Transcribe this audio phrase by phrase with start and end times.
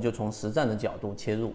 [0.00, 1.52] 就从实战的角度切入。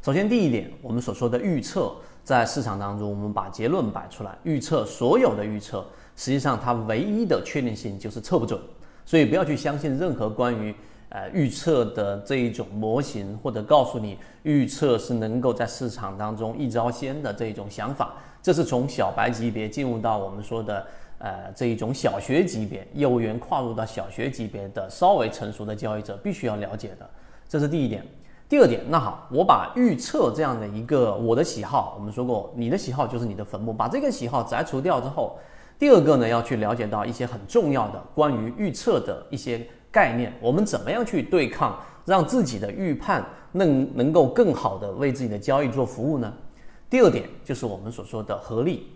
[0.00, 5.84] 首先，第一点，我们所说的预测，在市场当中，我们把结论摆出来，预测所有的预测，
[6.16, 8.60] 实际上它唯一的确定性就是测不准，
[9.04, 10.74] 所以不要去相信任何关于
[11.08, 20.84] 呃预测的这一种模型，或者告诉你预测是能够在市场当中一招鲜的这一种想法，这是从小白级别进入到我们说的
[21.18, 27.08] 呃这一种小学级别，业务员跨入到小学级别的稍微成熟的交易者必须要了解的，
[27.52, 28.02] 这是第一点。
[28.48, 35.38] 第二点，那好，我把预测这样的一个我的喜好，我们说过，你的喜好就是你的坟墓，把这个喜好摘除掉之后，
[35.78, 46.32] 第二个呢，要去了解到一些很重要的关于预测的一些概念，我们怎么样去对抗，让自己的预判能能够更好的为自己的交易做服务呢？
[46.88, 48.86] 第二点就是我们所说的合力，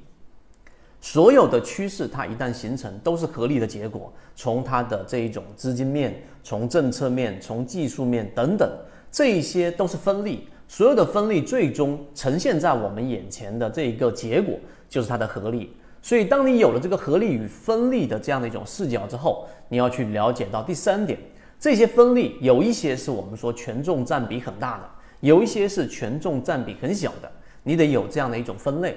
[1.00, 8.68] 所有的趋势它一旦形成，都是合力的结果，从它的这一种资金面，从政策面，从技术面等等。
[9.10, 14.58] 这一些都是分力，所有的分力最终呈现在我们眼前的这一个结果
[14.88, 15.72] 就是它的合力。
[16.02, 21.18] 所以，当你有了这个合力与分力的这样的一种视角之后，你要去了解到第三点，
[21.58, 27.30] 这些分力有一些是我们说权重占比很大的，有一些是权重占比很小的，
[27.62, 28.96] 你得有这样的一种分类。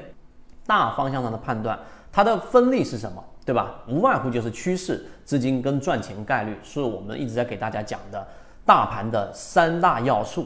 [0.70, 1.80] 大方向上的判断，
[2.12, 3.82] 它的分力是什么，对吧？
[3.88, 8.28] 无外乎就是趋势、资金跟赚钱概率，是我们一直在给大家讲的。
[8.66, 10.46] 大盘的三大要素，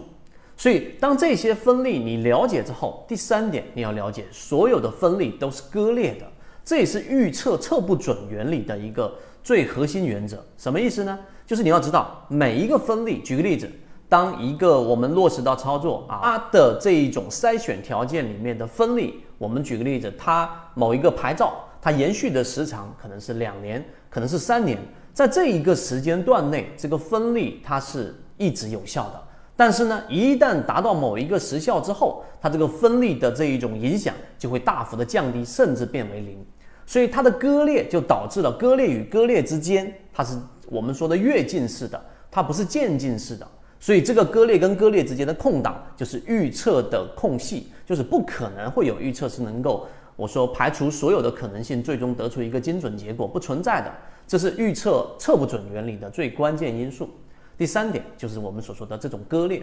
[0.56, 6.26] 所以当这些分力你了解之后，第三点你要了解，所有的分力都是割裂的，
[6.64, 10.42] 这也是预测测不准原理的一个最核心原则。
[10.58, 11.20] 什么意思呢？
[11.46, 13.22] 就是你要知道每一个分力。
[13.22, 13.70] 举个例子，
[14.14, 24.78] 当一个我们落实到操作啊，它的这一种筛选条件里面的分力，我们举个例子，它某一个牌照，它延续的时长可能是两年，可能是三年。
[25.16, 29.20] 在这一个时间段内，这个分力它是一直有效的。
[29.56, 36.46] 但是呢，一旦达到某一个时效之后，它这个分力的这一种影响就会大幅的降低，甚至变为零。
[36.86, 40.38] 所以它的割裂就导致了割裂与割裂之间，它是
[40.68, 43.48] 我们说的跃进式的，它不是渐进式的。
[43.84, 49.86] 所以这个割裂跟割裂之间的空档，就是预测的空隙，就是不可能会有预测是能够
[50.16, 53.92] 我说排除所有的可能性，最终得出一个精准结果，不存在的。
[54.26, 57.10] 这是预测测不准原理的最关键因素。
[57.58, 59.62] 第三点就是我们所说的这种割裂。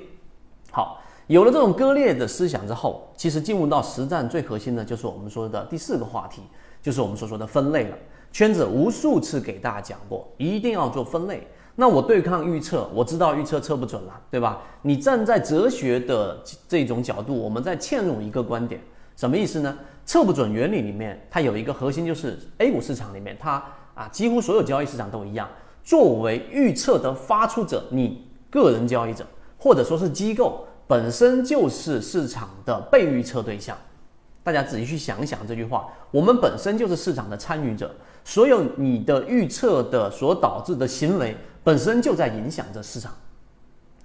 [0.70, 6.42] 好，有了这种割裂的思想之后，其实进入到实战最核心的就是我们说的第四个话题，
[6.82, 7.96] 就是我们所说的分类了。
[8.30, 11.48] 圈子无数次给大家讲过，一定要做分类。
[11.80, 14.60] 那我对抗预测，我知道预测测不准了，对吧？
[14.82, 18.78] 你站在哲学的这种角度，我们再嵌入一个观点，
[19.16, 19.74] 什么意思呢？
[20.04, 23.64] 测不准原理里面，它有一个核心，就是 A 股市场里面它。
[23.94, 25.48] 啊，几乎所有交易市场都一样。
[25.82, 29.26] 作为预测的发出者，你个人交易者
[29.58, 33.74] 或者说是机构，本身就是市场的被预测对象。
[34.42, 37.90] 大家仔细去想想这句话：我们本身就是市场的参与者，
[38.22, 43.12] 所有你的预测的所导致的行为，本身就在影响着市场。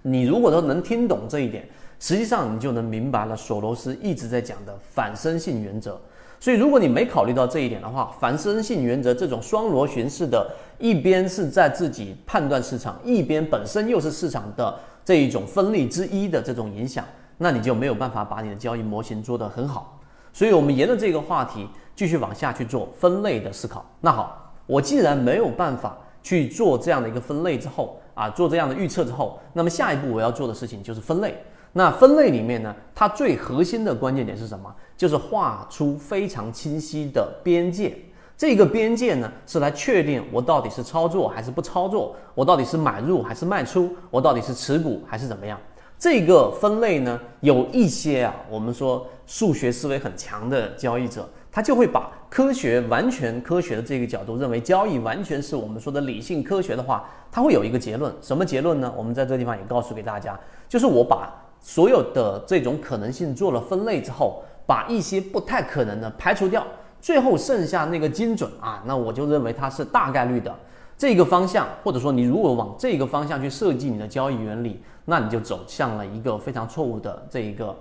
[0.01, 1.67] 你如果说能听懂这一点，
[1.99, 5.99] 实际上你就能明白了索罗斯一直在讲的反身性原则。
[6.37, 17.03] 所以，如果你没考虑到这一点的话，反身性原则这种双螺旋式的，一边是在自己判断市场，一边本身又是市场的这一种分力之一的这种影响，
[17.37, 19.99] 那你就没有办法把你的交易模型做得很好。
[20.33, 23.83] 所以，我们沿着这个话题继续往下去做分类的思考。
[24.01, 31.35] 那好，我既然没有办法去做这样的一个分类之后啊，做这样的预测之后，那么下一步我要做的事情就是分类。
[31.73, 34.73] 那分类里面呢，它最核心的关键点是什么？
[34.97, 37.95] 就是画出非常清晰的边界。
[38.35, 45.59] 这个边界呢，是来确定我到底是操作还是不操作，我到底是买入还是卖出，我到底是持股还是怎么样。
[45.99, 58.13] 这个分类呢，有一些啊，我们说数学思维很强的交易者，他就会把科学完全科学的这个角度认为交易完全是我们说的理性科学的话，他会有一个结论。
[58.21, 58.93] 什么结论呢？
[58.97, 61.33] 我们在这个地方也告诉给大家，就是我把。
[61.61, 66.67] 所有的这种可能性做了分类之后，把一些不太可能的排除掉，
[66.99, 70.53] 最后剩下那个精准啊，那我就认为它是大概率的
[70.97, 77.73] 这个方向，或者说你如果往这个方向去设计你的交易原理，那你就走向了一个非常错误的这一个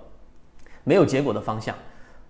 [0.85, 1.75] 没有结果的方向。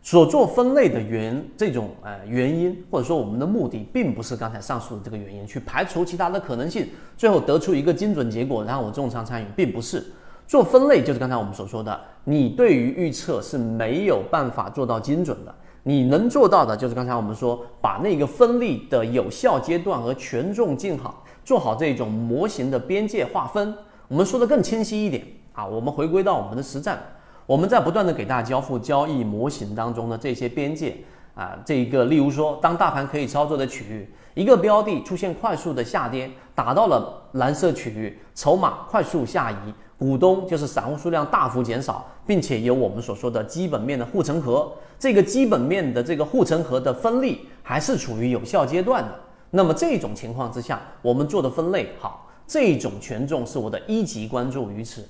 [0.05, 6.87] 所做分类的原这种呃原因，或者说我们的目的，并不是刚才上述的这个原因去排除其他的可能性，
[7.17, 10.05] 最后得出一个精准结果，然后我重仓参与，并不是。
[10.45, 15.51] 做分类就是刚才我们所说的，你对于预测是没有办法做到精准的。
[15.81, 23.73] 你能做到的就是刚才我们说，把那个分力的有效阶段和权重进好，做好这种模型的边界划分。
[24.07, 27.01] 我们说的更清晰一点，啊，我们回归到我们的实战，
[27.45, 30.95] 我们在不断的给大家交付交易模型当中的这些边界
[31.35, 49.13] 啊，这一个例如说，当大盘可以操作的区域，一个标的出现快速的下跌，打到了蓝色区域，筹码快速下移，股东就是散户数量大幅减少，并且有我们所说的基本面的护城河，这个基本面的这个护城河的分力还是处于有效阶段的。
[49.51, 55.05] 那么这种情况之下，我们做的分类好，这种权重是我的一级关注于此，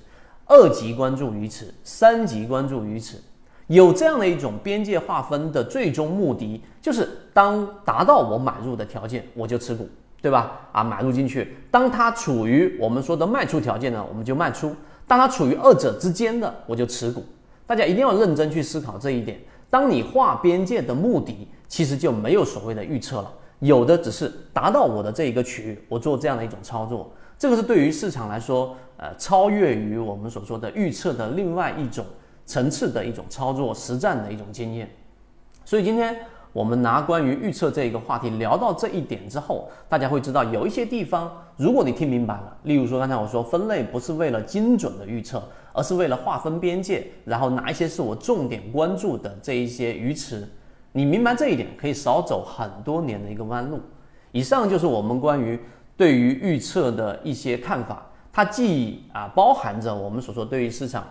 [0.46, 3.20] 二级关注于此，三级关注于此。
[3.66, 9.88] 有这样的一种边界划分的最终目的，就是当达到我买入的条件，我就持股，
[10.22, 10.68] 对吧？
[10.70, 11.56] 啊，买入进去。
[11.68, 14.68] 当它处于我们说的卖出条件呢，我们就卖出；
[15.08, 17.24] 当它处于二者之间的，我就持股。
[17.66, 19.40] 大家一定要认真去思考这一点。
[19.68, 23.32] 当你划边界的目的，其实就没有所谓的预测了。
[23.58, 32.04] 有的只是达到我的这一个区域，我做这样的一种操作，这个是对于市场来说，呃，超越于我们所说的预测的另外一种
[32.44, 34.88] 层次的一种操作实战的一种经验。
[35.64, 36.16] 所以今天
[36.52, 45.42] 我们拿关于预测这一个话题聊到这一点之后，大家会知道有一些地方，如果你听明白了，例如说刚才我说分类不是为了精准的预测，
[45.74, 50.48] 而是为了划分边界，然后哪一些是我重点关注的这一些鱼池。
[50.92, 53.78] 你明白这一点，可以少走很多年的一个弯路。
[54.32, 55.58] 以上就是我们关于
[55.96, 61.06] 对于预测的一些看法，它既啊包含着我们所说对于市场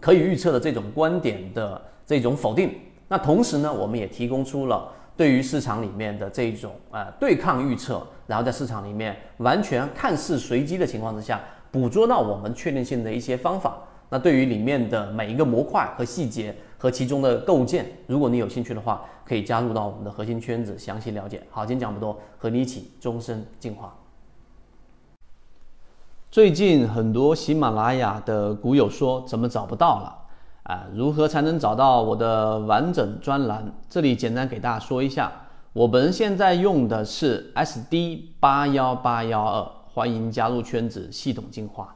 [0.00, 2.74] 可以预测的这种观点的这种否定，
[3.08, 11.38] 那同时呢，我们也提供出了对于市场里面的这种啊对抗预测，然后在市场里面完全看似随机的情况之下，
[11.70, 13.76] 捕捉到我们确定性的一些方法。
[14.08, 21.42] 那对于里面的每一个模块和细节和其中的构建，如果你有兴趣的话，可以加入到我们的核心圈子，详细了解。
[21.50, 23.94] 好，今天讲不多，和你一起终身进化。
[26.32, 30.18] 最近很多喜马拉雅的股友说怎么找不到了
[30.62, 30.86] 啊？
[30.94, 33.70] 如何才能找到我的完整专栏？
[33.90, 35.30] 这里简单给大家说一下，
[35.74, 41.94] 我们现在用的是 SD 八幺八幺二，欢迎加入圈子，系统进化。